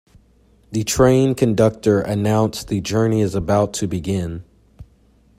[0.71, 4.43] The train conductor announced the journey is about to begin.